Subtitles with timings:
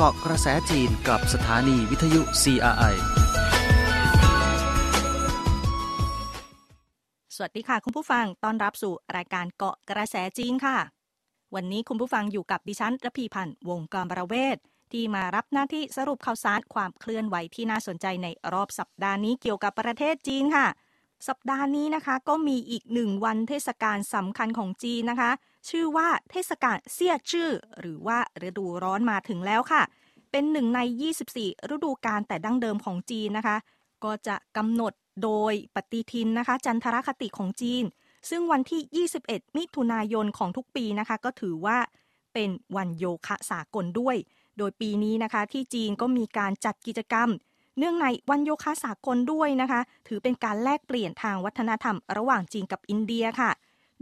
[0.00, 2.94] เกาะกระแสจีนกับสถานีวิทยุ CRI
[7.34, 10.78] สวัสดีค่ะ คุณผู้ฟัง ต้อนรับสู่รายการเกาะกระแสจีนค่ะ
[11.54, 14.56] วันนี้คุณผู้ฟังอยู่กับดิฉันระพีพันธ์วงกรบระเวศ
[14.92, 20.66] ที่มารับหน้าที่สรุปข่าวสารความเคลื่อนไหวที่น่าสนใจในรอบสัปดาห์นี้เกี่ยวกับประเทศจีนค่ะ
[21.28, 25.30] สัปดาห์นี้นะคะ ก็มีอีกหนึ่งวันเทศกาลสำคัญของจีนนะคะ
[25.68, 27.50] ชื่อว่าเทศกาลเซี่ยจื้อ
[27.80, 28.18] หรือว่า
[28.48, 29.82] ฤดูร้อนมาถึงแล้วค่ะ
[30.30, 30.80] เป็นหนึ่งใน
[31.24, 33.56] 24 ฤดูกาลแต่ดั้งเดิมของจีนนะคะ
[34.04, 34.92] ก็จะกำหนด
[35.22, 37.84] โดยปฏิทินนะคะ จันทรคติของจีน
[38.30, 41.78] ซึ่งวันที่ 21 มิถุนายนของทุกปีนะคะ ก็ถือว่า
[42.34, 44.16] เป็นวันโยคะสากลด้วย
[44.58, 47.28] โดยปีนี้นะคะที่จีนก็มีการจัดกิจกรรม
[47.78, 53.50] เนื่องในวันโยคะสากลด้วยนะคะ ถือเป็นการแลกเปลี่ยนทางวัฒนธรรม ระหว่างจีนกับอินเดียค่ะ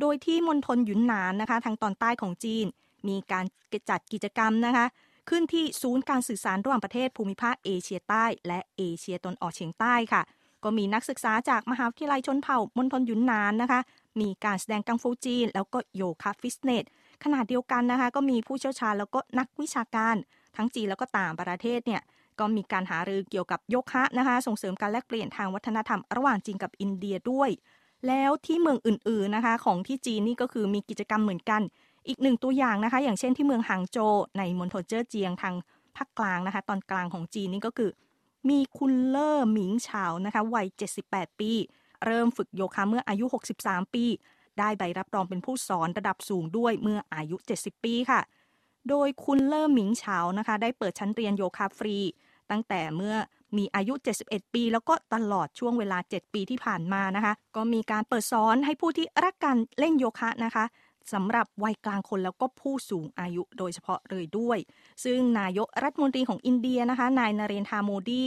[0.00, 2.66] โดยที่มณฑลหยุนหนานนะคะ ทางตอนใต้ของจีน
[3.08, 3.44] มีการ
[3.90, 4.86] จัดกิจกรรมนะคะ
[5.28, 10.22] ขึ้นที่ศูนย์การสื่อสารระหว่างประเทศภูมิภาคเอเชียใต้ และเอเชียตะวันออกเฉียงใต้ค่ะ
[10.64, 13.80] ก็มีนักศึกษาจากมหาวิทยาลัยชนเผ่ามณฑลหยุนนานนะคะ
[14.20, 16.84] มีการแสดงกังฟูจีน แล้วก็โยคะฟิตเนส
[17.24, 20.16] ขนาดเดียวกันนะคะ ก็มีผู้เชี่ยวชาญแล้วก็นักวิชาการ
[20.56, 22.02] ทั้งจีนแล้วก็ต่างประเทศเนี่ย
[22.38, 27.50] ก็มีการหารือเกี่ยวกับโยคะนะคะ ส่งเสริมการแลกเปลี่ยนทางวัฒนธรรม ระหว่างจีนกับอินเดียด้วย
[28.08, 31.62] แล้วที่เมืองอื่นๆนะคะ ของที่จีนนี่ก็คือมีกิจกรรมเหมือนกัน
[32.08, 35.54] อีกหนึ่งตัวอย่างนะคะ อย่างเช่นที่เมืองหางโจวในมณฑลเจ้อเจียงทาง
[35.96, 37.90] ภาคกลางนะคะ ตอนกลางของจีนนี่ก็คือ
[38.48, 40.66] มีคุณเล่อหมิงเฉานะคะวัย
[41.02, 41.52] 78 ปี
[42.04, 43.24] เริ่มฝึกโยคะเมื่ออายุ
[43.58, 44.04] 63 ปี
[44.58, 48.20] ได้ใบรับรองเป็นผู้สอนระดับสูงด้วยเมื่ออายุ 70 ปีค่ะ
[48.88, 51.96] โดยคุณเล่อหมิงเฉานะคะ ได้เปิดชั้นเรียนโยคะฟรี
[52.50, 53.14] ตั้งแต่เมื่อ
[53.56, 53.94] มีอายุ
[54.24, 60.64] 71 ปี แล้วก็ตลอดช่วงเวลา 7 ปีที่ผ่านมานะคะ ก็มีการเปิดสอนให้ผู้ที่รักการเล่นโยคะนะคะ
[61.12, 64.58] สำหรับวัยกลางคนแล้วก็ผู้สูงอายุโดยเฉพาะเลยด้วย
[65.04, 68.24] ซึ่งนายกรัฐมนตรีของอินเดียนะคะ นายนเรนทาโมดี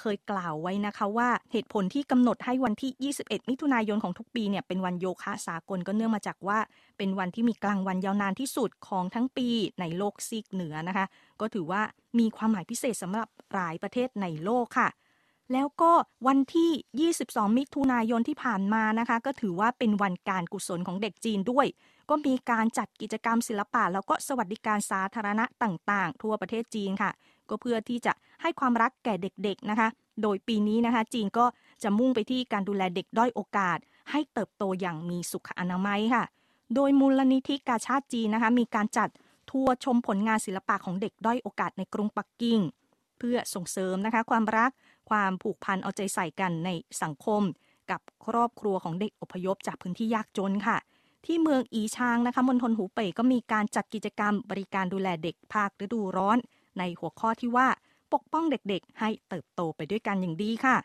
[0.00, 6.58] เคยกล่าวไว้นะคะว่าเหตุผลที่กำหนดให้วันที่ 21 มิถุนายนของทุกปีเนี่ยเป็นวันโยคะสากลก็เนื่องมาจากว่า
[6.98, 9.48] เป็นวันที่มีกลางวันยาวนานที่สุดของทั้งปี
[9.80, 11.06] ในโลกซีกเหนือนะคะ
[11.40, 11.82] ก็ถือว่า
[12.18, 14.88] มีความหมายพิเศษสำหรับหลายประเทศในโลกค่ะ
[15.52, 15.92] แล้วก็
[16.26, 21.66] วันที่ 22 มิถุนายนที่ผ่านมานะคะ ก็ถือว่าเป็นวันการกุศลของเด็กจีนด้วย
[22.10, 27.10] ก็มีการจัดกิจกรรมศิลปะแล้วก็สวัสดิการสาธารณะต่าง ๆ ทั่วประเทศจีนค่ะ
[27.50, 29.88] ก็เพื่อที่จะให้ความรักแก่เด็กๆนะคะ
[30.22, 31.46] โดยปีนี้นะคะ จีนก็
[31.82, 33.78] จะมุ่งไปที่การดูแลเด็กด้อยโอกาส
[34.10, 36.24] ให้เติบโตอย่างมีสุขอนามัยค่ะ
[36.74, 39.08] โดยมูลนิธิกาชาติจีนนะคะ มีการจัด
[39.50, 42.60] ทัวร์ชมผลงานศิลปะของเด็กด้อยโอกาสในกรุงปักกิ่ง
[43.18, 44.70] เพื่อส่งเสริมนะคะ ความรัก
[45.10, 46.70] ความผูกพันเอาใจใส่กันใน
[47.02, 47.42] สังคม
[47.90, 50.78] กับครอบครัวของเด็กอพยพจากพื้นที่ยากจนค่ะ
[51.26, 56.38] ที่เมืองอีชางนะคะมณฑลหูเป่ยก็มีการจัดกิจกรรมบริการดูแลเด็กภาคฤดูร้อน
[56.78, 57.68] ในหัวข้อที่ว่า
[58.12, 60.76] ปกป้องเด็กๆ ให้เติบโตไปด้วยกันอย่างดีค่ะ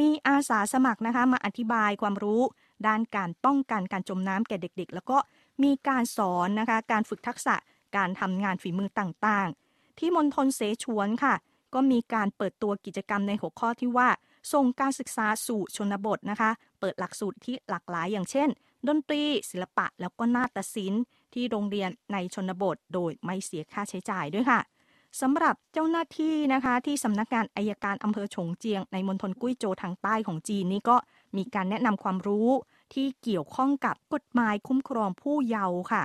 [0.00, 2.42] มีอาสาสมัครนะคะมาอธิบายความรู้
[2.86, 5.18] ด้านการป้องกันการจมน้ำแก่เด็กๆ แล้วก็
[5.62, 7.54] มีการสอนนะคะการฝึกทักษะ
[7.96, 11.34] การทำงานฝีมือต่างๆ ที่มณฑลเสฉวนค่ะ
[11.74, 14.08] ก็มีการเปิดตัวกิจกรรมในหัวข้อที่ว่า
[14.52, 16.50] ส่งการศึกษาสู่ชนบทนะคะ
[16.80, 18.48] เปิดหลักสูตรที่หลากหลายอย่างเช่น
[18.88, 21.02] ดนตรี ศิลปะแล้วก็นาฏศิลป์
[21.34, 24.60] ที่โรงเรียนในชนบท โดยไม่เสียค่าใช้จ่ายด้วยค่ะ
[25.20, 30.96] สำหรับเจ้าหน้าที่นะคะที่สำนักงานอายการอำเภอฉงเจียง ในมณฑลกุ้ยโจวทางใต้ของจีนนี่ก็
[31.36, 32.48] มีการแนะนำความรู้
[32.94, 36.02] ที่เกี่ยวข้องกับกฎหมายคุ้มครองผู้เยาว์ค่ะ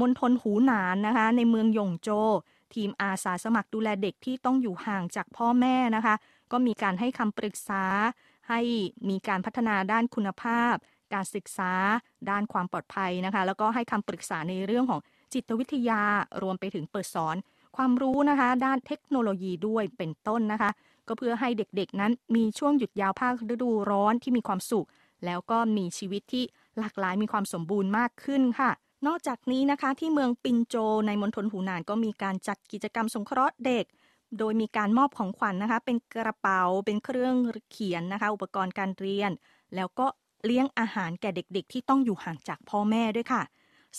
[0.00, 2.28] มณฑลหูหนานนะคะ ในเมืองหยงโจว
[2.74, 6.14] ทีมอาสาสมัครดูแลเด็กที่ต้องอยู่ห่างจากพ่อแม่นะคะ
[6.52, 7.84] ก็มีการให้คำปรึกษา
[8.48, 8.60] ให้
[9.10, 10.74] มีการพัฒนาด้านคุณภาพ
[11.14, 11.72] การศึกษา
[12.30, 15.00] ด้านความปลอดภัยนะคะ แล้วก็ให้คำปรึกษาในเรื่องของ
[15.34, 16.02] จิตวิทยา
[16.42, 17.36] รวมไปถึงเปิดสอน
[17.76, 20.70] ความรู้นะคะ ด้านเทคโนโลยีด้วยเป็นต้นนะคะ
[21.08, 24.86] ก็เพื่อให้เด็กๆนั้นมีช่วงหยุดยาวภาคฤดูร้อนที่มีความสุข
[25.24, 26.44] แล้วก็มีชีวิตที่
[26.78, 28.70] หลากหลายมีความสมบูรณ์มากขึ้นค่ะ
[29.06, 30.76] นอกจากนี้นะคะที่เมืองปินโจ
[31.06, 33.84] ในมณฑลหูหนานก็มีการจัดกิจกรรมสงเคราะห์เด็ก
[34.38, 37.34] โดยมีการมอบของขวัญนนะคะ เป็นกระเป๋าเป็นเครื่อง
[37.70, 39.30] เขียนนะคะ อุปกรณ์การเรียน
[39.76, 40.06] แล้วก็
[40.44, 43.42] เลี้ยงอาหารแก่เด็กๆ ที่ต้องอยู่ห่างจากพ่อแม่ด้วยค่ะ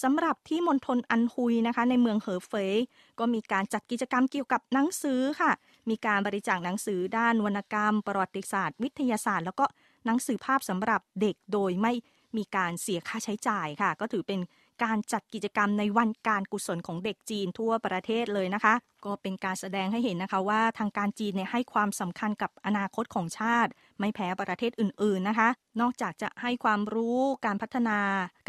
[0.03, 2.73] สำหรับที่มณฑลอันฮุยนะคะ ในเมืองเหอเฟย
[3.19, 5.51] ก็มีการจัดกิจกรรมเกี่ยวกับหนังสือค่ะ
[5.89, 9.65] มีการบริจาคหนังสือด้านวรรณกรรม ประวัติศาสตร์ วิทยาศาสตร์ แล้วก็
[10.05, 11.93] หนังสือภาพสำหรับเด็กโดยไม่
[12.37, 14.39] มีการเสียค่าใช้จ่ายค่ะ ก็ถือเป็น
[14.83, 18.73] การจัดกิจกรรมในวันการกุศลของเด็กจีนทั่วประเทศเลยนะคะ
[19.05, 25.49] ก็เป็นการแสดงให้เห็นนะคะว่าทางการจีนเนี่ยให้ความสำคัญกับอนาคตของชาติ ไม่แพ้ประเทศอื่นๆนะคะ
[25.81, 27.99] นอกจากจะให้ความรู้การพัฒนา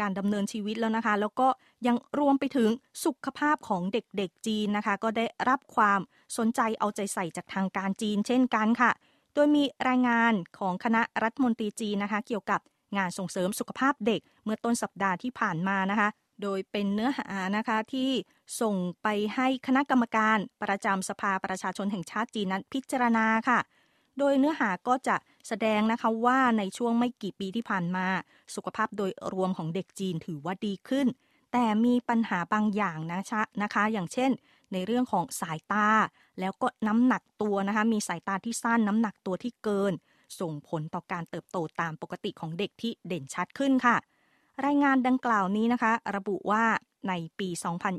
[0.01, 1.47] การดำเนินชีวิตแล้วนะคะ แล้วก็
[1.87, 2.69] ยังรวมไปถึง
[3.05, 5.99] สุขภาพของเด็กๆจีนนะคะ ก็ได้รับความ
[6.37, 8.91] สนใจเอาใจใส่จากทางการจีน เช่นกันค่ะ
[9.33, 12.59] โดยมีรายงานของคณะรัฐมนตรีจีนนะคะ เกี่ยวกับ
[12.97, 16.09] งานส่งเสริมสุขภาพเด็กเมื่อต้นสัปดาห์ที่ผ่านมานะคะ
[16.41, 18.09] โดยเป็นเนื้อหานะคะที่
[18.61, 23.59] ส่งไปให้คณะกรรมการประจำสภาประชาชนแห่งชาติจีนนั้นพิจารณาค่ะ
[24.19, 25.15] โดยเนื้อหาก็จะ
[25.47, 28.07] แสดงนะคะว่าในช่วงไม่กี่ปีที่ผ่านมา
[28.55, 31.07] สุขภาพโดยรวมของเด็กจีนถือว่าดีขึ้น
[31.51, 34.31] แต่มีปัญหาบางอย่างนะคะนะคะ อย่างเช่น
[34.73, 35.89] ในเรื่องของสายตา
[36.39, 39.93] แล้วก็น้ำหนักตัวนะคะ มีสายตาที่สั้นน้ำหนักตัวที่เกิน
[40.39, 43.97] ส่งผลต่อการเติบโตตามปกติของเด็กที่เด่นชัดขึ้นค่ะ
[44.65, 46.63] รายงานดังกล่าวนี้นะคะ ระบุว่า
[47.07, 47.49] ในปี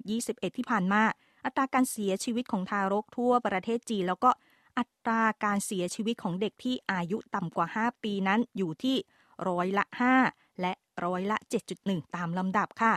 [0.04, 1.02] 2021 ที่ผ่านมา
[1.44, 4.30] อัตราการเสียชีวิตของทารกทั่วประเทศจีนแล้วก็
[4.78, 8.96] อัตราการเสียชีวิตของเด็กที่อายุต่ำกว่า 5 ปีนั้นอยู่ที่
[9.48, 9.84] ร้อยละ
[10.25, 10.72] 5 และ
[11.04, 11.36] ร้อยละ
[11.76, 12.92] 7.1 ตามลำดับค่ะ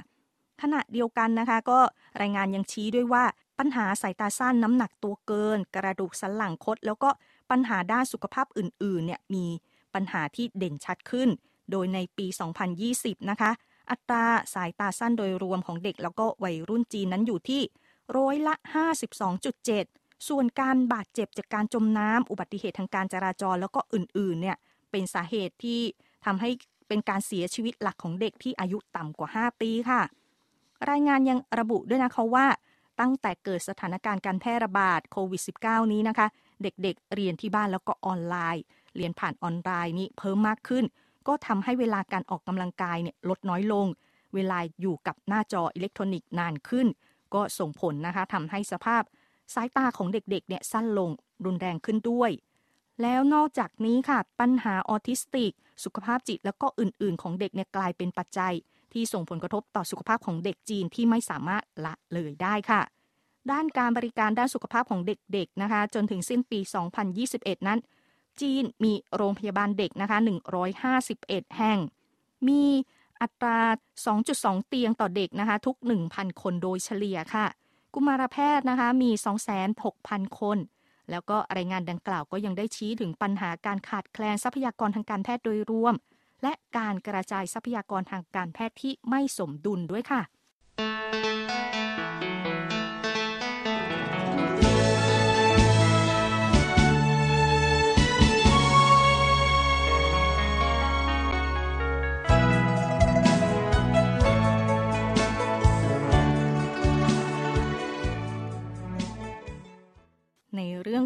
[0.62, 1.80] ขณะเดียวกันนะคะ ก็
[2.22, 3.24] รายงานยังชี้ด้วยว่า
[3.60, 7.10] ปัญหาสายตาสั้นน้ำหนักตัวเกิน กระดูกสันหลังคด แล้วก็
[7.52, 9.46] ปัญหาด้านสุขภาพอื่นๆเนี่ยมี
[9.94, 11.30] ปัญหาที่เด่นชัดขึ้น
[11.72, 12.28] โดยในปี
[12.78, 13.52] 2020 นะคะ
[13.92, 17.62] อัตราสายตาสั้นโดยรวมของเด็กแล้วก็วัยรุ่นจีนนั้นอยู่ที่
[18.18, 18.56] ร้อยละ
[19.62, 24.58] 52.7 ส่วนการบาดเจ็บจากการจมน้ำอุบัติเหตุทางการจราจรแล้วก็อื่นๆเนี่ย
[24.92, 25.80] เป็นสาเหตุที่
[26.26, 26.50] ทำให้
[26.88, 30.02] เป็นการเสียชีวิตหลักของเด็กที่อายุต่ำกว่า 5 ปีค่ะ
[30.90, 32.46] รายงานยังระบุด้วยนะคะว่า
[33.00, 36.28] ตั้งแต่เกิดสถานการณ์การแพร่ระบาดโควิด -19 นี้นะคะ
[36.64, 38.64] เด็กๆเเรียนที่บ้านแล้วก็ออนไลน์
[38.96, 40.86] เรียนผ่านออนไลน์นี้เพิ่มมากขึ้น
[41.28, 43.88] ก็ทำให้เวลาการออกกำลังกายเนี่ยลดน้อยลง
[44.34, 46.88] เวลาอยู่กับหน้าจออิเล็กทรอนิกส์นานขึ้น
[47.34, 49.04] ก็ส่งผลนะคะทำให้สภาพ
[49.54, 51.10] สายตาของเด็กๆเนี่ยสั้นลง
[51.46, 52.32] รุนแรงขึ้นด้วย
[53.02, 55.52] แล้วนอกจากนี้ค่ะปัญหาออทิสติก
[55.84, 58.54] สุขภาพจิตแล้วก็อื่นๆ ของเด็กเนี่ยกลายเป็นปัจจัย
[58.94, 62.82] ที่ส่งผลกระทบต่อสุขภาพของเด็กจีนที่ไม่สามารถละเลยได้ค่ะ
[63.52, 66.60] ด้านการบริการด้านสุขภาพของเด็กๆนะคะจนถึงสิ้นปี
[67.14, 67.80] 2021 นั้น
[68.42, 70.18] จีนมีโรงพยาบาลเด็กนะคะ
[70.88, 71.80] 151 แห่ง
[72.48, 72.64] มี
[73.22, 73.60] อัตรา
[74.14, 75.76] 2.2 เตียงต่อเด็กนะคะทุก
[76.10, 77.46] 1,000 คนโดยเฉลี่ยค่ะ
[77.94, 79.12] กุมารแพทย์นะคะมี
[79.74, 80.58] 26,000 คน
[81.12, 85.94] แล้วก็รายงานดังกล่าวก็ยังได้ชี้ถึงปัญหาการขาดแคลนทรัพยากรทางการแพทย์โดยรวม
[86.44, 90.22] และการกระจายทรัพยากรทางการแพทย์ที่ไม่สมดุลด้วยค่ะ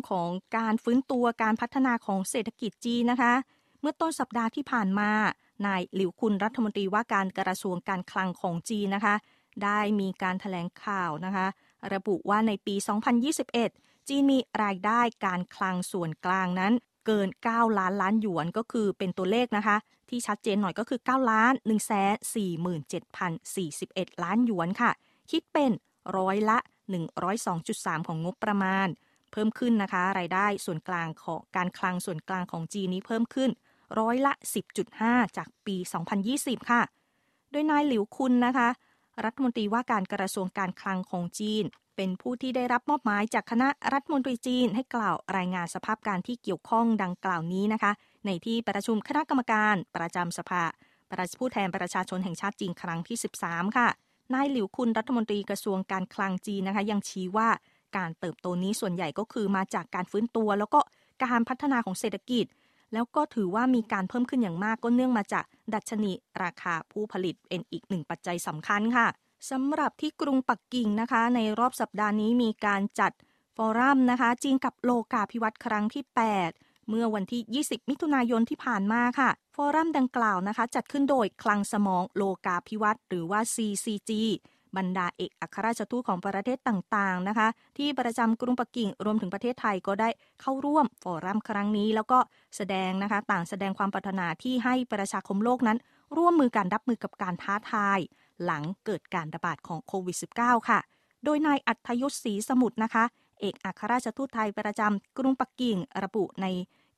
[0.10, 3.34] ของการฟื้นตัวการพัฒนาของเศรษฐกิจจีนนะคะ
[3.82, 5.12] เมื่อต้นสัปดาห์ที่ผ่านมา
[5.66, 9.16] นายหลิวคุนรัฐมนตรีว่าการกระทรวงการคลังของจีนนะคะ
[9.64, 11.48] ได้มีการถแถลงข่าวนะคะ
[11.94, 12.76] ระบุว่าในปี
[13.42, 16.74] 2021 จีนมีรายได้การคลังส่วนกลางนั้น
[17.06, 19.78] เกิน 9 ล้านล้านหยวนก็คือเป็นตัวเลขนะคะ
[20.10, 21.92] ที่ชัดเจนหน่อยก็คือ 9 ล้าน1 4 7 0
[23.56, 23.70] 4
[24.08, 24.92] 1 ล้านหยวนค่ะ
[25.32, 25.72] คิดเป็น
[26.18, 26.58] ร้อยละ
[27.34, 28.88] 102.3 ของงบประมาณ
[29.36, 33.50] เพิ่มขึ้นนะคะ รายได้ส่วนกลางของการคลังส่วนกลางของจีนนี้เพิ่มขึ้น
[34.00, 34.34] ร้อยละ
[34.86, 35.76] 10.5 จากปี
[36.24, 36.82] 2020 ค่ะ
[37.52, 38.70] โดยนายหลิวคุนนะคะ
[39.26, 41.64] รัฐมนตรีว่าการกระทรวงการคลังของจีน
[41.96, 47.92] เป็นผู้ที่ได้รับมอบหมายจากคณะรัฐมนตรีจีน ให้กล่าวรายงานสภาพการที่เกี่ยวข้องดังกล่าวนี้นะคะ
[48.26, 50.64] ในที่ประชุมคณะกรรมการประจำสภา
[51.12, 53.88] ประผู้แทนประชาชนแห่งชาติจีนครั้งที่ 13 ค่ะ
[54.34, 57.50] นายหลิวคุนรัฐมนตรีกระทรวงการคลังจีนนะคะ ยังชี้ว่า
[57.98, 60.80] การเติบโตนี้ส่วนใหญ่ก็คือมาจากการฟื้นตัว แล้วก็
[61.24, 62.46] การพัฒนาของเศรษฐกิจ
[62.94, 66.12] แล้วก็ถือว่ามีการเพิ่มขึ้นอย่างมากก็เนื่องมาจากดัชนี
[66.44, 69.08] ราคาผู้ผลิตเป็นอีกหนึ่งปัจจัยสำคัญค่ะ
[69.52, 73.12] สำหรับที่กรุงปักกิ่งนะคะ ในรอบสัปดาห์นี้มีการจัด
[73.58, 76.04] ฟอรัมนะคะจีนกับโลกาภิวัตน์ครั้งที่
[76.48, 84.12] 8 เมื่อวันที่ 20 มิถุนายนที่ผ่านมาค่ะ ฟอรัมดังกล่าวนะคะ จัดขึ้นโดยคลังสมองโลกาภิวัตน์หรือว่า CCG
[84.78, 90.10] บรรดาเอกอัครราชทูตของประเทศต่างๆนะคะ ที่ประจำกรุงปักกิ่งรวมถึงประเทศไทยก็ได้
[90.42, 92.20] เข้าร่วมฟอรัมครั้งนี้ แล้วก็
[92.56, 95.78] แสดงนะคะต่างแสดงความปรารถนาที่ให้ประชาคมโลกนั้น
[96.18, 98.00] ร่วมมือกันรับมือกับการท้าทาย
[98.44, 100.80] หลังเกิดการระบาดของโควิด -19 ค่ะ
[101.24, 103.04] โดยนายอัธยุทธศรีสมุทรนะคะ
[103.42, 106.46] เอกอัครราชทูตไทยประจำกรุงปักกิ่งระบุใน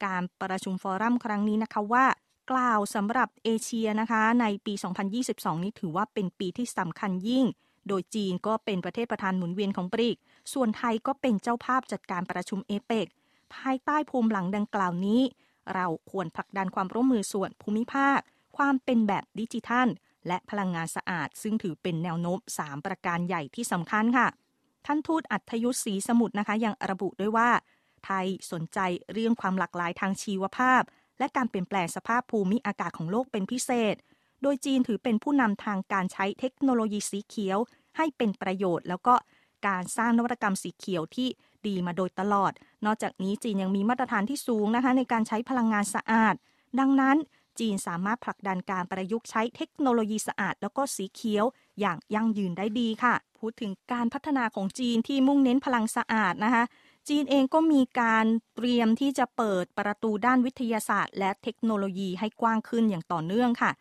[0.06, 2.06] การประชุมฟอรัมครั้งนี้นะคะว่า
[2.52, 4.74] กล่าวสำหรับเอเชียนะคะ ในปี
[5.20, 7.46] 2022 นี้ถือว่าเป็นปีที่สำคัญยิ่ง
[7.90, 10.18] โดยจีนก็เป็นประเทศประธานหมุนเวียนของบริก
[10.54, 13.08] ส่วนไทยก็เป็นเจ้าภาพจัดการประชุมเอเปก
[13.56, 15.22] ภายใต้ภูมิหลังดังกล่าวนี้
[15.74, 18.20] เราควรผลักดันความร่วมมือส่วนภูมิภาค
[18.58, 19.88] ความเป็นแบบดิจิทัล
[20.28, 24.28] และพลังงานสะอาด ซึ่งถือเป็นแนวโน้ม3ประการใหญ่ที่สำคัญค่ะ
[24.86, 27.50] ท่านทูตอัธยุทธศรีสมุทรนะคะ ยังระบุด้วยว่า
[28.06, 28.80] ไทยสนใจ
[29.14, 30.82] เรื่องความหลากหลายทางชีวภาพ
[31.20, 33.96] และการเปลี่ยนแปลงสภาพภูมิอากาศของโลกเป็นพิเศษ
[34.42, 37.58] โดยจีนถือเป็นผู้นำทางการใช้เทคโนโลยีสีเขียว
[37.98, 39.16] ให้เป็นประโยชน์ แล้วก็
[39.68, 41.28] การสร้างนวัตกรรมสีเขียวที่
[41.68, 42.52] ดีมาโดยตลอด
[42.86, 46.36] นอกจากนี้จีนยังมีมาตรฐานที่สูงนะคะในการใช้พลังงานสะอาด
[46.80, 47.18] ดังนั้น
[47.60, 51.46] จีนสามารถผลักดันการประยุกต์ใช้เทคโนโลยีสะอาด แล้วก็สีเขียว
[51.80, 56.64] อย่างยั่งยืนได้ดีค่ะ พูดถึงการพัฒนาของจีนที่มุ่งเน้นพลังสะอาดนะคะ
[57.10, 58.26] จีนเองก็มีการ
[58.56, 63.72] เตรียมที่จะเปิดประตูด้านวิทยาศาสตร์ และเทคโนโลยีให้กว้างขึ้นอย่างต่อเนื่องค่ะ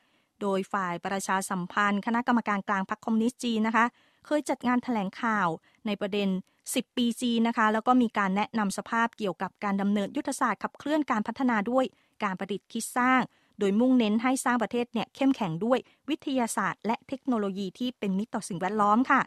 [0.43, 3.85] โดยฝ่ายประชาสัมพันธ์ คณะกรรมการกลางพรรคคอมมิวนิสต์จีนนะคะ
[4.26, 5.49] เคยจัดงานถแถลงข่าว
[5.87, 6.28] ในประเด็น
[6.62, 11.85] 10 ปีจีนนะคะ แล้วก็มีการแนะนำสภาพเกี่ยวกับการดำเนินยุทธศาสตร์ขับเคลื่อนการพัฒนาด้วย
[12.25, 13.21] การประดิษฐ์คิดสร้าง
[13.59, 15.78] โดยมุ่งเน้นให้สร้างประเทศเนี่ยเข้มแข็งด้วย
[16.09, 19.21] วิทยาศาสตร์ และเทคโนโลยีที่เป็นมิตรต่อสิ่งแวดล้อมค่ะ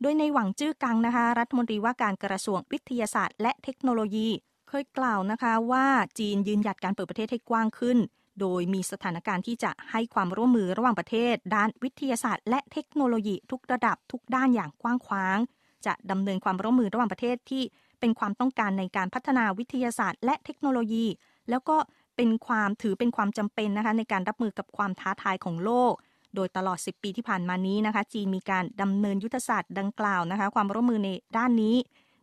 [0.00, 4.28] โดยในหวังจื้อกังนะคะ รัฐมนตรีว่าการกระทรวงวิทยาศาสตร์ และเทคโนโลยี
[4.68, 5.86] เคยกล่าวนะคะว่า
[6.18, 7.98] จีนยืนหยัดการเปิดประเทศให้กว้างขึ้น
[8.40, 15.38] โดยมีสถานการณ์ที่จะให้ความร่วมมือระหว่างประเทศ ด้านวิทยาศาสตร์ และเทคโนโลยีทุกระดับทุกด้านอย่างกว้างขวาง
[15.86, 17.62] จะดำเนินความร่วมมือระหว่างประเทศที่
[18.00, 21.06] เป็นความต้องการในการพัฒนาวิทยาศาสตร์ และเทคโนโลยี
[21.50, 21.76] แล้วก็
[22.16, 25.92] เป็นความถือเป็นความจำเป็นนะคะในการรับมือกับความท้าทายของโลก
[26.34, 31.76] โดยตลอด 10 ปีที่ผ่านมานี้นะคะ จีนมีการดำเนินยุทธศาสตร์ดังกล่าวนะคะ ความร่วมมือในด้านนี้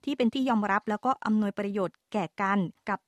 [0.04, 2.60] ที่เป็นที่ยอมรับแล้วก็อำนวยประโยชน์แก่กัน
[2.90, 3.00] กับ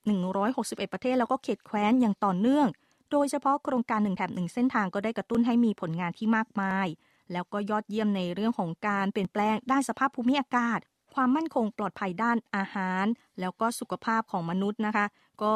[0.42, 2.66] 161 ประเทศแล้วก็เขตแคว้นอย่างต่อเนื่อง
[3.10, 6.86] โดยเฉพาะโครงการหนึ่งแถบหนึ่งเส้นทางก็ได้กระตุ้นให้มีผลงานที่มากมาย
[7.32, 10.78] แล้วก็ยอดเยี่ยมในเรื่องของการเปลี่ยนแปลงด้านสภาพภูมิอากาศ
[11.14, 13.04] ความมั่นคงปลอดภัยด้านอาหาร
[13.40, 15.06] แล้วก็สุขภาพของมนุษย์นะคะ
[15.42, 15.54] ก็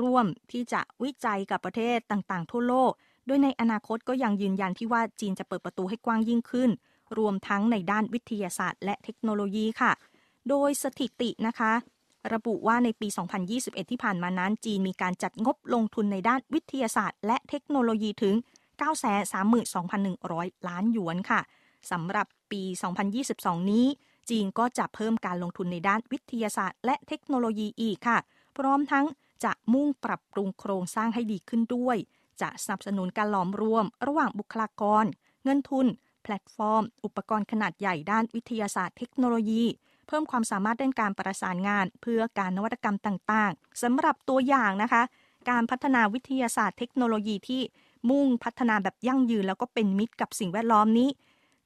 [0.00, 2.92] ร่วมที่จะวิจัยกับประเทศต่างๆ ทั่วโลก
[3.26, 6.70] โดยในอนาคตก็ยังยืนยันที่ว่าจีนจะเปิดประตูให้กว้างยิ่งขึ้น
[7.18, 9.92] รวมทั้งในด้านวิทยาศาสตร์ และเทคโนโลยีค่ะ
[10.48, 11.72] โดยสถิตินะคะ
[12.32, 13.08] ระบุว่าในปี
[13.48, 18.34] 2021 ที่ผ่านมานั้นจีนมีการจัดงบลงทุนในด้านวิทยาศาสตร์ และเทคโนโลยีถึง
[19.56, 21.40] 932,100 ล้านหยวนค่ะ
[21.90, 22.62] สำหรับปี
[23.16, 23.86] 2022 นี้
[24.30, 28.18] จีนก็จะเพิ่มการลงทุนในด้านวิทยาศาสตร์ และเทคโนโลยีอีกค่ะ
[28.56, 29.06] พร้อมทั้ง
[29.44, 31.96] จะมุ่งปรับปรุงโครงสร้างให้ดีขึ้นด้วย
[32.40, 35.04] จะสนับสนุนการหลอมรวม ระหว่างบุคลากร
[35.44, 35.86] เงินทุน
[36.22, 39.64] แพลตฟอร์ม อุปกรณ์ขนาดใหญ่ด้านวิทยาศาสตร์เทคโนโลยี
[40.06, 45.02] เพิ่มความสามารถด้านการประสานงาน เพื่อการนวัตกรรมต่างๆสำหรับตัวอย่างนะคะ
[45.50, 47.62] การพัฒนาวิทยาศาสตร์เทคโนโลยีที่
[48.10, 51.08] มุ่งพัฒนาแบบยั่งยืน แล้วก็เป็นมิตรกับสิ่งแวดล้อมนี้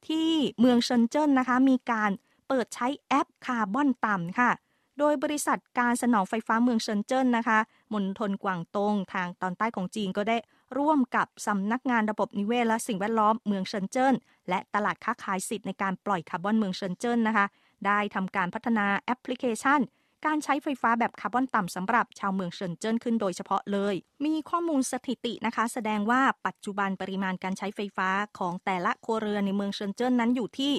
[0.09, 2.11] ที่เมืองเซินเจิ้นนะคะ มีการ
[2.49, 4.50] เปิดใช้แอปคาร์บอนต่ำค่ะ
[4.99, 7.59] โดยบริษัทการสนองไฟฟ้าเมืองเซินเจิ้นนะคะ
[7.93, 10.37] มณฑลกวางตงทางตอนใต้ของจีนก็ได้
[10.78, 14.14] ร่วมกับสำนักงานระบบนิเวศและสิ่งแวดล้อมเมืองเซินเจิ้น
[14.49, 17.47] และตลาดค้าขายสิทธิ์ในการปล่อยคาร์บอนเมืองเซินเจิ้นนะคะ
[17.87, 19.80] ได้ทำการพัฒนาแอปพลิเคชัน
[20.26, 30.73] การใช้ไฟฟ้าแบบคาร์บอนต่ำสำหรับชาวเมืองเซินเจิ้นขึ้นโดยเฉพาะเลย มีข้อมูลสถิตินะคะ แสดงว่าปัจจุบันปริมาณการใช้ไฟฟ้าของแต่ละครัวเรือนในเมืองเซินเจิ้นนั้นอยู่ที่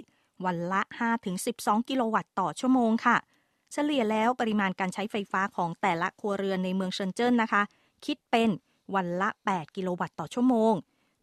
[0.45, 0.81] วันละ
[1.35, 3.17] 5-12 กิโลวัตต์ต่อชั่วโมงค่ะ
[3.73, 7.61] เฉลี่ยแล้วปริมาณการใช้ไฟฟ้าของแต่ละครัวเรือนในเมืองเซินเจิ้นนะคะ
[8.05, 8.49] คิดเป็น
[8.95, 10.73] วันละ 8 กิโลวัตต์ต่อชั่วโมง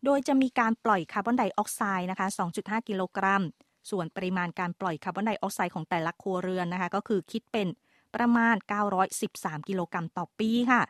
[0.05, 2.27] โดยจะมีการปล่อยคาร์บอนไดออกไซด์นะคะ
[2.59, 3.43] 2.5 กิโลกรัม
[3.91, 7.69] ส่วนปริมาณการปล่อยคาร์บอนไดออกไซด์ของแต่ละครัวเรือนนะคะ ก็คือคิดเป็น
[8.15, 8.57] ประมาณ
[9.13, 10.83] 913 กิโลกรัมต่อปีค่ะ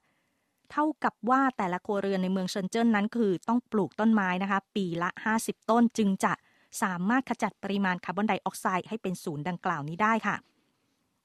[0.71, 5.11] เท่ากับว่าแต่ละครัวเรือนในเมืองเซินเจิ้นนั้นคือต้องปลูกต้นไม้นะคะ ปีละ
[5.41, 6.33] 50 ต้นจึงจะ
[6.83, 10.37] สามารถขจัดปริมาณคาร์บอนไดออกไซด์ให้เป็นศูนย์ดังกล่าวนี้ได้ค่ะ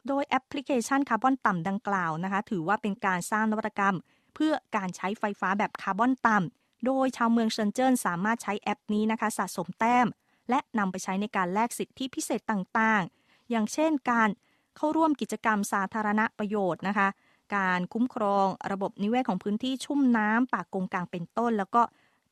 [0.08, 3.96] โดยแอปพลิเคชันคาร์บอนต่ำดังกล่าวนะคะ ถือว่าเป็นการสร้างนวัตกรรม
[4.36, 10.08] เพื่อการใช้ไฟฟ้าแบบคาร์บอนต่ำโดยชาวเมืองเซินเจิ้นสามารถใช้แอปนี้นะคะ สะสมแต้ม
[10.50, 14.30] และนำไปใช้ในการแลกสิทธิพิเศษต่างๆ อย่างเช่นการ
[14.78, 17.08] เข้าร่วมกิจกรรมสาธารณประโยชน์นะคะ
[17.56, 21.82] การคุ้มครองระบบนิเวศของพื้นที่ชุ่มน้ำป่ากงกลางเป็นต้น แล้วก็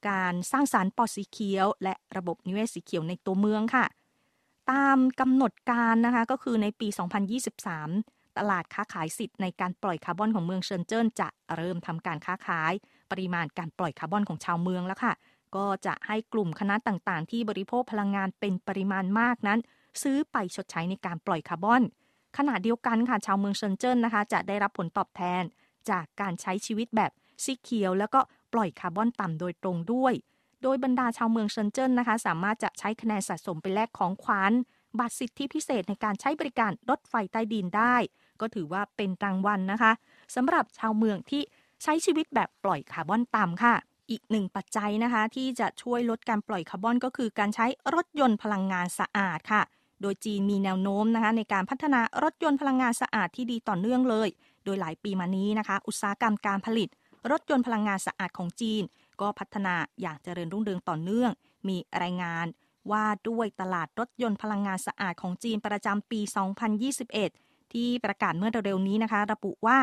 [0.09, 3.85] การสร้างสารรค์ปอดสีเขียว และระบบนิเวศสีเขียวในตัวเมืองค่ะ
[4.71, 6.87] ตามกำหนดการนะคะก็คือในปี
[7.63, 12.73] 2023 ตลาดค้าขายสิทธิ์ในการปล่อยคาร์บอนของเมืองเซินเจิ้นจะเริ่มทำการค้าขาย
[13.11, 15.13] ปริมาณการปล่อยคาร์บอนของชาวเมืองแล้วค่ะ
[15.55, 19.59] ก็จะให้กลุ่มคณะต่างๆ ที่บริโภคพลังงานเป็นปริมาณมากนั้น
[20.01, 21.81] ซื้อไปชดใช้ในการปล่อยคาร์บอน
[22.37, 25.43] ขณะเดียวกันค่ะชาวเมืองเซินเจิ้นนะคะ จะได้รับผลตอบแทน
[25.89, 27.11] จากการใช้ชีวิตแบบ
[27.43, 28.19] สีเขียว แล้วก็
[28.53, 30.13] ปล่อยคาร์บอนต่ำโดยตรงด้วย
[30.63, 34.53] โดยบรรดาชาวเมืองเซินเจิ้นนะคะ สามารถจะใช้คะแนนสะสมไปแลกของขวัญ
[34.99, 37.95] บัตรสิทธิพิเศษในการใช้บริการรถไฟใต้ดินได้
[38.41, 39.91] ก็ถือว่าเป็นรางวัลนะคะ
[40.35, 41.41] สำหรับชาวเมืองที่
[41.83, 43.75] ใช้ชีวิตแบบปล่อยคาร์บอนต่ำค่ะ
[44.09, 49.61] อีกหนึ่งปัจจัยนะคะ ที่จะช่วยลดการปล่อยคาร์บอนก็คือการใช้รถยนต์พลังงานสะอาดค่ะ
[50.01, 54.29] โดยจีนมีแนวโน้มนะคะในการพัฒนารถยนต์พลังงานสะอาดที่ดีต่อเนื่องเลย
[54.65, 56.89] โดยหลายปีมานี้นะคะ อุตสาหกรรมการผลิต
[57.31, 58.83] รถยนต์พลังงานสะอาดของจีน
[59.21, 61.31] ก็พัฒนาอย่างเจริญรุ่งเรืองต่อเนื่อง
[61.67, 62.45] มีรายงาน
[62.91, 66.19] ว่าด้วยตลาดรถยนต์พลังงานสะอาดของจีนประจำปี
[66.95, 69.79] 2021 ที่ประกาศเมื่อเร็วๆนี้นะคะ ระบุว่า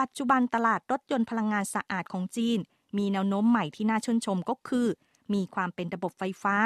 [0.00, 2.58] ปัจจุบันตลาดรถยนต์พลังงานสะอาดของจีน
[2.98, 4.86] มีแนวโน้มใหม่ที่น่าชื่นชมก็คือ
[5.34, 6.56] มีความเป็นระบบไฟฟ้า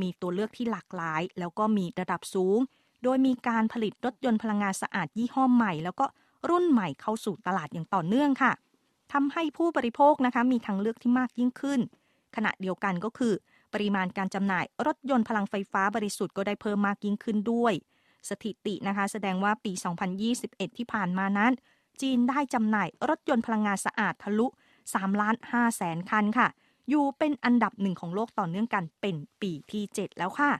[0.00, 2.58] มีตัวเลือกที่หลากหลาย แล้วก็มีระดับสูง
[3.02, 6.06] โดยมีการผลิตรถยนต์พลังงานสะอาดยี่ห้อใหม่ แล้วก็
[6.48, 8.52] รุ่นใหม่เข้าสู่ตลาดอย่างต่อเนื่องค่ะ
[9.12, 11.80] ทำให้ผู้บริโภคนะคะมีทางเลือกที่มากยิ่งขึ้น
[12.36, 13.34] ขณะเดียวกันก็คือ
[13.74, 17.74] ปริมาณการจำหน่ายรถยนต์พลังไฟฟ้าบริสุทธิ์ก็ได้เพิ่มมากยิ่งขึ้นด้วย
[18.28, 19.72] สถิตินะคะแสดงว่าปี
[20.24, 21.52] 2021 ที่ผ่านมานั้น
[22.00, 24.46] จีนได้จำหน่ายรถยนต์พลังงานสะอาดทะลุ
[24.92, 26.48] 3 ล้าน5แสนคันค่ะ
[26.88, 30.50] อยู่เป็นอันดับหนึ่งของโลกต่อเนื่องกันเป็นปีที่ 7 แล้วค่ะ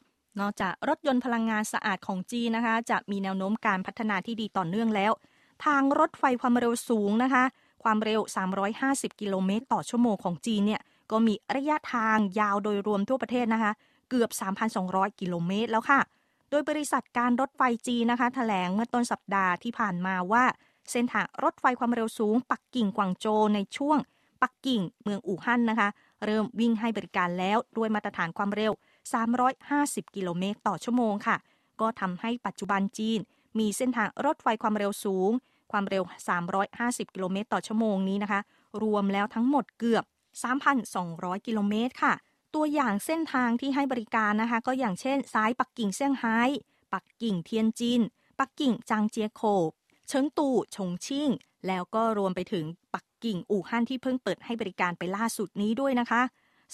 [0.40, 5.12] นอกจากรถยนต์พลังงานสะอาดของจีนนะคะ จะมีแนวโน้มการพัฒนาที่ดีต่อเนื่องแล้ว
[5.64, 7.44] ทางรถไฟความเร็วสูงนะคะ
[7.82, 8.20] ความเร็ว
[8.70, 13.72] 350 กิโลเมตร ต่อชั่วโมงของจีนเนี่ยก็มีระยะทางยาวโดยรวมทั่วประเทศนะคะ
[14.10, 14.30] เกือบ
[14.74, 16.00] 3,200 กิโลเมตรแล้วค่ะ
[16.50, 20.44] โดยบริษัทการรถไฟจีนนะคะแถลงเมื่อต้นสัปดาห์ที่ผ่านมาว่า
[20.92, 23.98] เส้นทางรถไฟความเร็วสูง ปักกิ่งกวางโจวในช่วง
[24.44, 25.88] ปักกิ่ง เมืองอู่ฮั่นนะคะ
[26.24, 28.72] เริ่มวิ่งให้บริการแล้วด้วยมาตรฐานความเร็ว
[29.44, 31.36] 350 กิโลเมตรต่อชั่วโมงค่ะ
[31.80, 33.18] ก็ทำให้ปัจจุบันจีน
[33.58, 35.30] มีเส้นทางรถไฟความเร็วสูง
[35.72, 36.04] ความเร็ว
[36.58, 38.40] 350 กิโลเมตรต่อชั่วโมงนี้นะคะ
[38.82, 40.04] รวมแล้วทั้งหมดเกือบ
[40.74, 42.14] 3,200 กิโลเมตรค่ะ
[42.54, 46.40] ตัวอย่างเส้นทางที่ให้บริการนะคะ ก็อย่างเช่นซ้ายปักกิ่งเซี่ยงไฮ้
[46.94, 48.00] ปักกิ่งเทียนจิน
[48.38, 49.70] ปักกิ่งจางเจียโคบ
[50.08, 51.28] เฉิงตูชงชิ่ง
[51.66, 56.22] แล้วก็รวมไปถึงปัก กิ่งอู่ฮั่นที่เพิ่งเปิดให้บริการไปล่าสุดนี้ด้วยนะคะ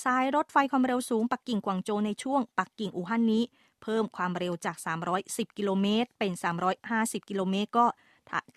[0.04, 3.42] สายรถไฟความเร็วสูงปักกิ่งกวางโจวในช่วงปักกิ่งอู่ฮั่นนี้
[3.82, 4.76] เพิ่มความเร็วจาก
[5.16, 6.32] 310 กิโลเมตร เป็น
[6.80, 7.86] 350 กิโลเมตรก็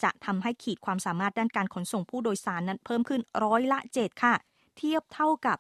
[0.03, 4.33] จะทำให้ขีดความสามารถด้านการขนส่งผู้โดยสารนั้นเพิ่มขึ้นร้อยละ 7 ค่ะ
[4.77, 5.57] เทียบเท่ากับ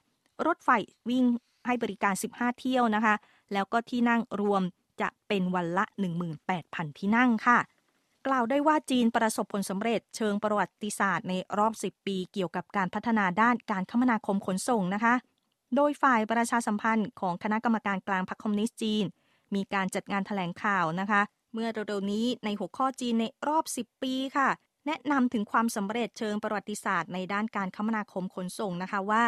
[0.47, 0.69] รถไฟ
[1.09, 1.25] วิ่ง
[1.65, 3.15] ให้บริการ 15 เที่ยวนะคะ
[3.53, 4.63] แล้วก็ที่นั่งรวม
[5.01, 5.85] จะเป็นวันละ
[6.41, 7.57] 18,000 ที่นั่งค่ะ
[8.27, 15.13] กล่าวได้ว่าจีนประสบผลสำเร็จเชิงประวัติศาสตร์ในรอบ 10 ปีเกี่ยวกับการพัฒนาด้านการคมนาคมขนส่งนะคะ
[15.75, 19.05] โดยฝ่ายประชาสัมพันธ์ของคณะกรรมการกลางพรรคคอมมิวนิสต์จีน
[19.55, 21.21] มีการจัดงานถแถลงข่าวนะคะ
[21.53, 24.49] เมื่อเร็วๆนี้ในหัวข้อจีนในรอบ 10 ปีค่ะ
[24.87, 29.23] แนะนำถึงความสำเร็จเชิงประวัติศาสตร์ในด้านการคมนาคมขนส่งนะคะว่า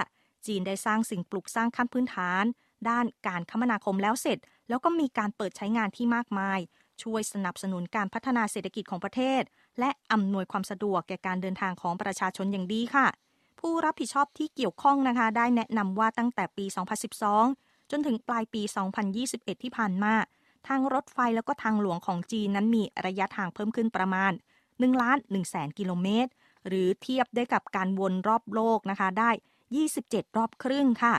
[0.47, 2.43] จีนได้สร้างสิ่งปลูกสร้างขั้นพื้นฐาน
[2.89, 4.37] ด้านการคมนาคมแล้วเสร็จ
[4.69, 6.59] แล้วก็มีการเปิดใช้งานที่มากมาย
[7.03, 9.41] ช่วยสนับสนุนการพัฒนาเศรษฐกิจของประเทศ
[9.79, 13.07] และอำนวยความสะดวกแก่การเดินทางของประชาชนอย่างดีค่ะ
[13.59, 16.65] ผู้รับผิดชอบที่เกี่ยวข้องนะคะ ได้แนะนำว่าตั้งแต่ปี
[17.27, 18.61] 2012 จนถึงปลายปี
[19.13, 20.13] 2021 ที่ผ่านมา
[20.67, 24.31] ทางรถไฟแล้วก็ทางหลวงของจีนนั้นมีระยะทางเพิ่มขึ้นประมาณ
[24.65, 26.31] 1ล้าน1แสนกิโลเมตร
[26.67, 29.31] หรือเทียบได้กับการวนรอบโลกนะคะได้
[29.83, 31.15] 27 รอบครึ่งค่ะ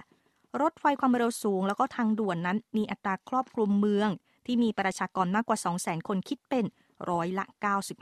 [0.61, 4.09] รถไฟความเร็วสูง แล้วก็ทางด่วนนั้นมีอัตราครอบคลุมเมือง
[4.47, 6.65] ที่มีประชากรมากกว่า 2 0 0แสนคนคิดเป็น
[7.11, 7.45] ร้อยละ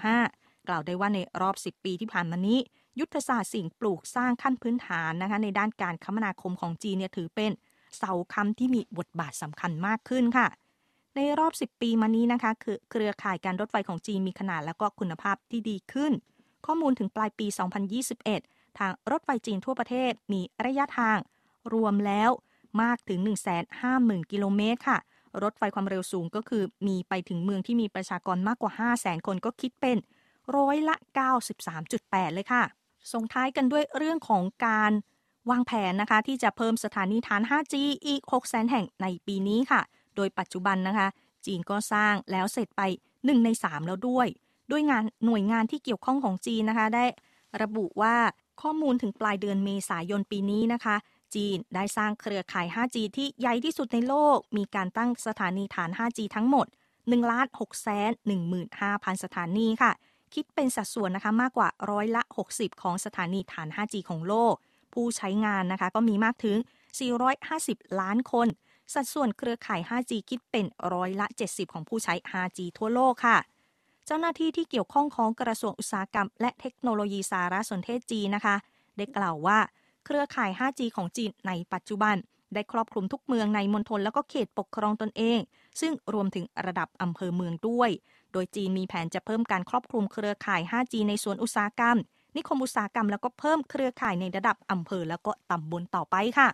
[0.04, 2.58] 95 กล่าวได้ว่าในรอบ 10 ปีที่ผ่านมานี้
[3.00, 7.52] ยุทธศาสตร์สิ่งปลูกสร้างขั้นพื้นฐานนะคะในด้านการคมนาคมของจีนเนี่ยถือเป็น
[7.96, 10.46] เสาคำที่มีบทบาทสำคัญมากขึ้นค่ะ
[11.16, 16.12] ในรอบ 10 ปีมานี้นะคะคือเครือข่ายการรถไฟของจีนมีขนาดและก็คุณภาพที่ดีขึ้น
[16.66, 17.46] ข้อมูลถึงปลายปี
[18.12, 21.18] 2021 ทางรถไฟจีนทั่วประเทศมีระยะทาง
[21.74, 22.30] รวมแล้ว
[22.82, 23.20] มากถึง
[23.74, 24.98] 150,000 กิโลเมตรค่ะ
[25.42, 29.96] รถไฟความเร็วสูงก็คือมีไปถึงเมืองที่มีประชากรมากกว่า 500,000คนก็คิดเป็น
[30.56, 30.96] ร้อยละ
[31.64, 32.62] 93.8 เลยค่ะ
[33.12, 34.92] ส่งท้ายกันด้วยเรื่องของการ
[35.50, 37.74] วางแผนนะคะที่จะเพิ่มสถานีฐาน 5G
[38.06, 39.80] อีก 600,000แห่งในปีนี้ค่ะ
[40.16, 41.08] โดยปัจจุบันนะคะ
[41.46, 44.26] จีนก็สร้างแล้วเสร็จไป 1 ใน 3 แล้วด้วย
[44.70, 47.04] ด้วยงานหน่วยงานที่เกี่ยวข้องของจีนนะคะ ได้
[47.62, 48.14] ระบุว่า
[48.62, 50.96] ข้อมูลถึงปลายเดือนเมษายนปีนี้นะคะ
[51.34, 56.66] จีน ได้สร้างเครือข่าย 5G ที่ใหญ่ที่สุดในโลก มีการตั้งสถานีฐาน 5G ทั้งหมด
[56.98, 58.10] 1ล้าน6แสน
[58.66, 59.92] 15,000 สถานีค่ะ
[60.34, 64.54] คิดเป็นสัดส่วนนะคะมากกว่าร้อยละ 60 ของสถานีฐาน 5G ของโลก
[64.92, 66.56] ผู้ใช้งานนะคะก็มีมากถึง
[67.28, 68.48] 450 ล้านคน
[68.94, 73.38] สัดส่วนเครือข่าย 5G คิดเป็นร้อยละ 70 ของผู้ใช้ 5G ทั่วโลกค่ะ
[74.06, 78.56] เจ้าหน้าที่ที่เกี่ยวข้องของกระทรวงอุตสาหกรรม และเทคโนโลยีสารสนเทศจีนนะคะ
[78.96, 79.58] ได้กล่าวว่า
[80.06, 82.16] เครือข่าย 5G ของจีนในปัจจุบัน
[82.54, 85.38] ได้ครอบคลุมทุกเมืองในมณฑลแล้วก็เขตปกครองตนเอง
[85.80, 87.90] ซึ่งรวมถึงระดับอำเภอเมืองด้วย
[88.32, 91.96] โดยจีนมีแผนจะเพิ่มการครอบคลุมเครือข่าย 5G ในส่วนอุตสาหกรรม
[92.36, 96.48] นิคมอุตสาหกรรมแล้วก็เพิ่มเครือข่ายในระดับอำเภอแล้วก็ตำบลต่อไปค่ะ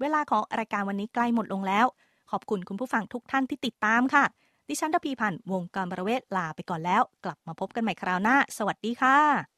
[0.00, 1.86] เวลาของรายการวันนี้ใกล้หมดลงแล้ว
[2.30, 4.24] ขอบคุณคุณผู้ฟังทุกท่านที่ติดตามค่ะ
[4.68, 9.51] ดิฉันดพีพันธ์วงการบรเวศลาไปก่อนแล้ว กลับมาพบกันใหม่คราวหน้า สวัสดีค่ะ